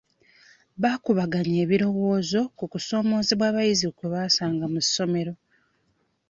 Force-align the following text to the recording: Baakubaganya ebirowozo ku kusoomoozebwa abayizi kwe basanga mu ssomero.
Baakubaganya 0.81 1.55
ebirowozo 1.65 2.39
ku 2.57 2.65
kusoomoozebwa 2.71 3.45
abayizi 3.51 3.87
kwe 3.97 4.07
basanga 4.13 4.65
mu 4.73 4.79
ssomero. 4.85 5.33